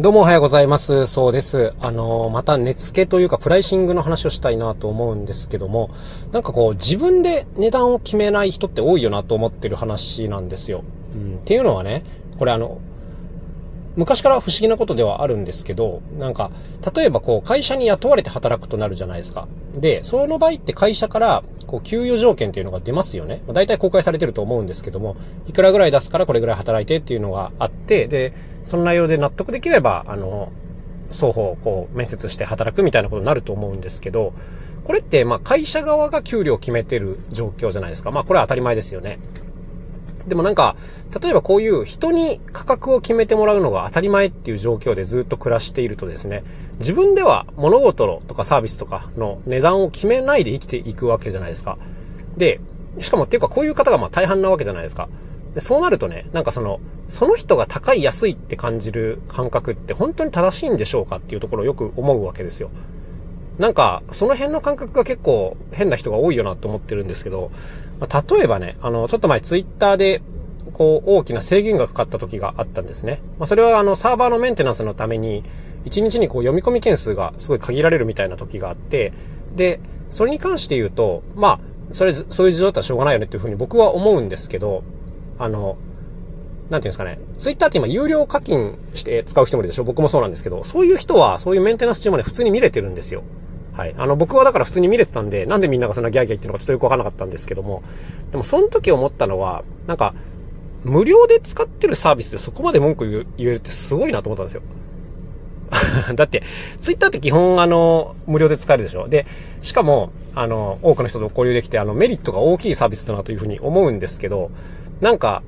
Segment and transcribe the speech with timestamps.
[0.00, 1.06] どうもおはようございます。
[1.06, 1.74] そうです。
[1.80, 5.90] あの、また値付けというかプライシングの話をしたいなと思うんですけども、
[6.30, 10.84] なんかこう自分で値段を決めない人って多いよなと思ってる話なんですよ。
[11.14, 12.04] うん、っていうのはね、
[12.38, 12.78] これあの、
[13.96, 16.52] 昔から不思議なことではあるんですけど、なんか、
[16.94, 19.48] 例えばこう、会社に雇われて働くとなるじゃないですか。
[19.74, 23.42] で、その場合って会社から、こう、給与条件っていうのが出ますよね。
[23.48, 25.16] 大体公開されてると思うんですけども、
[25.48, 28.34] いくらぐらい出すからこれぐらい働いてっていうのがあって、で、
[28.68, 30.52] その内容で納得できれば、あの、
[31.10, 34.34] 双方、こう、面接して働くみたいなことになると思うんですけど、
[34.84, 38.10] これって、まあ、会社側が給料を決めてる状況じゃないですか。
[38.10, 39.20] まあ、これは当たり前ですよね。
[40.26, 40.76] でもなんか、
[41.18, 46.44] 例えばこういう人に価格を決めてもらうのが当たり前っていう状況でずっと暮らしているとですね、
[46.78, 51.78] 自分では物事とかサービスとかの値段を決めないで生きていくわけじゃないですか。
[52.36, 52.60] で、
[52.98, 55.08] しかもっていうかこういう方がまあ大半なわけじゃないですか。
[55.54, 62.70] でそうなるとね、なんかその、その人が高い安いって感じる感覚って本当に正しいんでしょうかっていうところをよく思うわけですよ。
[63.58, 67.50] なんか、その辺の感覚が結構変な人が多いよなと思ってるんですけど、
[67.98, 70.22] まあ、例えばね、あの、ちょっと前ツイッターで、
[70.72, 73.20] こう、大きな制限がかかった時があったんですね。
[73.38, 75.42] まあ、それはあの、サーバーのメンテナンスのために、
[75.86, 79.12] 1日にこう、読み込み件数がすごい限られるみたいな時があって、
[79.56, 84.84] で、それに関して言うと、まあ、それ、そういう事情だったらしょうがないよねっていうふうに僕は思うんですけど、
[85.38, 85.76] あの、
[86.70, 93.22] なんていうんですかね、ツイッターって今有料課金して使う人もいるでしょ僕もそうなんですけど、そういう人はそういうメンテナンス中まで普通に見れてるんですよ。
[93.72, 93.94] はい。
[93.96, 97.82] あの、僕はだから普通に見れてたんで、なんでみんながそんなギャーギャー言ってるのかちょっとよくわからなかったんですけども、
[98.32, 100.14] でもその時思ったのは、なんか、
[100.84, 104.62] 無料で使ってるサービスでそこまで文句言えるってすごいなと思ったんですよ。
[106.14, 106.42] だって、
[106.80, 109.26] ツイッターって基本あの、無料で使えるでしょで、
[109.60, 114.50] しかも、あの、多くの人と交流できて、あの、メリットが大きいサービスだなというふうに思うんですけど、
[115.00, 115.42] なんか、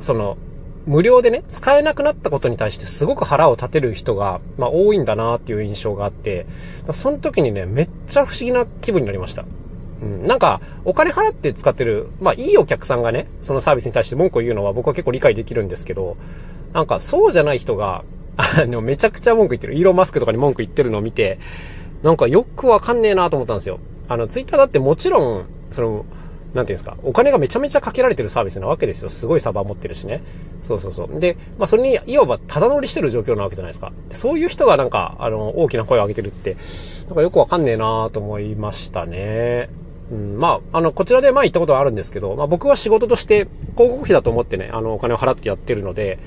[0.00, 0.36] その、
[0.86, 6.46] 無料でね、使えなくなったことに対してすごく腹を立てる人が、まあ多いんだなっていう印象があって、
[6.92, 9.44] その時にね、めっちゃ不思議な気分になりました。
[10.02, 16.16] うん、なんか、お金払って使ってる、まあいいお客さんがね、そのサービスに対して文句を言うのは僕は結構理解できるんですけど、
[16.74, 18.04] なんかそうじゃない人が、
[18.36, 19.74] あの、めちゃくちゃ文句言ってる。
[19.74, 21.38] イーロンマスクとかに文句言ってるのを見て、
[22.02, 23.78] なんかよくわかんねえなと思ったんですよ。
[24.08, 26.04] あの、ツイッターだってもちろん、その、
[26.54, 29.08] なんていうんですか、お金がめちゃめちゃかけられてるサービスなわけですよ。
[29.08, 30.22] すごいサーバー持ってるしね。
[30.62, 31.20] そうそうそう。
[31.20, 33.92] で、まあそれに、いわばただ乗りしてる状況なわけじゃないですか。
[34.10, 36.56] そういう人がなんか、あの、大きな声を上げてるって、
[37.06, 39.68] なんかよくわかんねえなと思いましたね。
[40.12, 46.18] うん、まあ、あの、こちらで前行ったことはあるんですけど、まあ僕は仕事として広告費だと思ってね、あの、お金を払ってやってるので、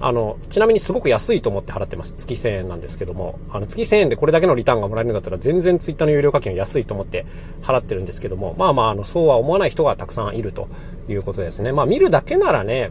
[0.00, 2.14] あの、ちなみにすごく安いと思って払ってます。
[2.14, 7.26] 月1000円なんですけども、あの、月1000円でこれだけのリターンがもらえるんだったら全然ツイッターの有料課金は安いと思って
[7.62, 10.68] 払ってるんですけども、まあまあ、あの、そうは思わない人がたくさんいると
[11.08, 11.72] いうことですね。
[11.72, 12.90] まあ見るだけならね、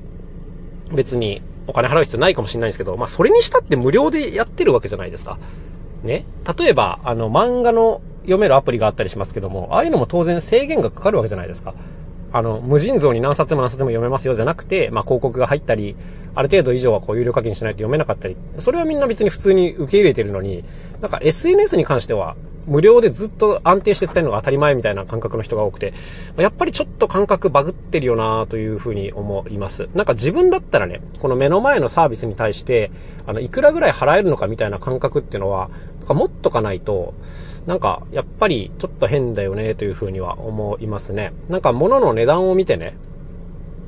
[0.94, 5.40] 別にお金払う必要ないかもしれないんですけど、まあそれにしたって無料でやってるわけじゃないですか。
[6.04, 6.26] ね。
[6.58, 11.74] 例えば、あの、漫画の読めるアプリがあったりしますけども、ああいうのも当然制限がかかるわけじゃないですか。
[12.32, 15.96] あの、無尽蔵に何冊も何冊も読めますよじゃなくて、まあ、広告が入ったり、
[16.36, 20.64] ある程度以上はこう有料課金しないと読めなかったり、それはみんな別に普通に受け入れてるのに、
[21.02, 22.36] なんか SNS に関しては、
[22.68, 25.94] 無料でずっと安定して使えるのが当たり前みたいな感覚の人が多くて、
[26.38, 29.90] やっぱりちょっと感覚バグってるよなというふうに思います。
[29.96, 32.92] なんか自分だったらね、この目の前のサービスに対して、
[33.26, 37.16] あの、いくらぐらい払えるのかみたいな感覚っていうのは、なんか持っとかないと、
[37.66, 41.34] なんか、やっぱりちょっと変だよねというふうには思いますね。
[41.50, 42.96] なんか物の値段を見てね、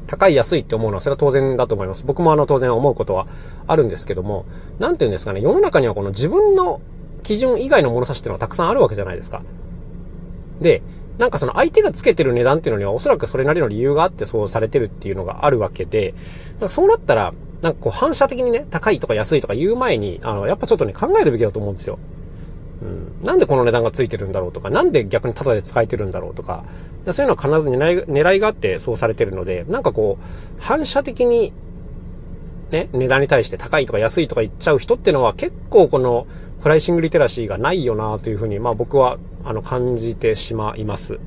[0.07, 2.03] 高い安いって思うのはそれは当然だと思います。
[2.05, 3.27] 僕もあの当然思うことは
[3.67, 4.45] あるんですけども、
[4.77, 6.81] なんて言うんですかね、世の中にはこの自分の
[7.23, 9.41] 基準以外の物差しっていうのはたくさんあるわけじゃないですか。
[10.59, 10.81] で、
[11.17, 16.13] なんかその相手がつけてる値段っていうのにはおそらくそれなりの理由があってそうされてるっていうのがあるわけで、
[16.67, 21.99] そうなったら、なんかこう反射的にね、高いとか安いとか言う前に、あの、やっぱちょっとね、考えるべきだと思うんですよ。
[22.81, 26.63] うん、なんでこの値段がついてるんだろうとか、なんで逆にタダで使えてるんだろうとか、
[27.11, 31.53] そういうのは必ず狙い狙いがあってそうされてるので、なんかこう、反射的に、
[32.71, 36.25] ね、値段に対して高いとか安いとか言っちゃう人ってのは結構この
[36.61, 41.19] プライシングリテラシーがないよなというふうに、まあ僕はあの感じてしまいます。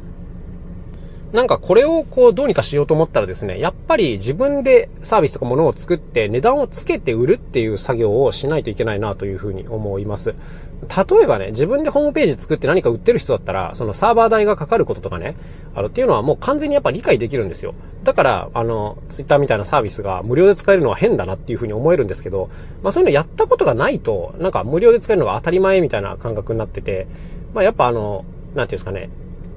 [1.34, 10.28] なんかこれをこうどうにかしようと思ったらですね、やっぱり自分でサービスとか物を作って値段をつけて売るっていう作業をしないといけないなというふうに思います。
[10.30, 15.34] 例えばね、自分でホームページ作って何か売ってる人だったら、そのサーバー代がかかることとかね、
[15.74, 17.74] あのっていうのはもう完全にやっぱ理解できるんですよ。
[18.04, 22.48] だから、あの、ツイッターみたいなサービスが無料で使えるのは変だなっていうふうに思えるんですけど、
[22.84, 27.08] まあそういうのやったことがないと、なんか無料で使えるのが当たり前みたいな感覚になってて、
[27.54, 29.10] まあやっぱあの、なんていうんですかね、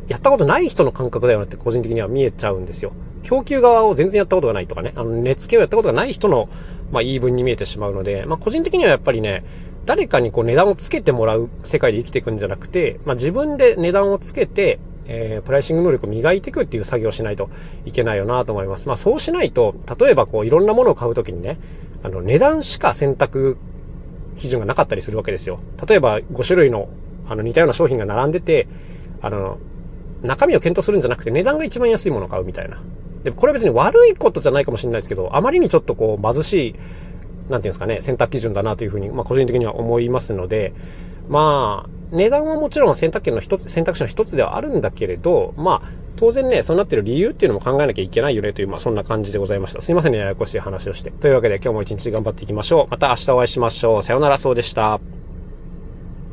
[0.07, 2.93] やったことない人の感覚だよなって個人的には見えちゃうんですよ。
[3.23, 6.49] 供給側を全然やったことがないとかね、あの、値付けをやったことがない人の
[6.91, 9.43] まあ、言い分に見えてしまうので、まあ、個人的にはやっぱりね、
[9.85, 17.49] 誰かにこう値段をつけてもらう世界で生きていくんじゃなくて、まあ、自分で値段をつけて、えー、プライシング能力を磨いていくっていう作業をしないと
[17.85, 18.87] いけないよなと思います。
[18.87, 21.57] まあそうしないと、例えばこういろんなものを買うときにね、
[22.03, 23.57] あの値段しか選択
[24.37, 25.59] 基準がなかったりするわけですよ。
[25.87, 26.89] 例えば5種類の
[27.29, 28.67] あの似たような商品が並んでて、
[29.21, 29.57] あの、
[30.27, 32.81] 中身を検討するんじゃなくて値段が一番安いものを買うみたいな。
[33.23, 36.75] で、これは別に悪いことじゃないかもしれないですけど、あまりにちょっとこう貧しい、
[37.49, 40.73] なんていうんですかね、選択基準だなというふうに、まあ個人的には思いますので、
[41.27, 49.81] まあ、値段はもちろん選択権の一つ、選択肢の一つではあるんだけれど、まあ、当然ね、そうなってる理由っていうのも考えなきゃいけないよねという、まあそんな感じでございました。
[49.81, 51.11] すいませんね、ややこしい話をして。
[51.11, 52.87] というわけで今日も一日頑張っていきましょう。
[52.89, 54.03] また明日お会いしましょう。
[54.03, 54.99] さようなら、そうでした。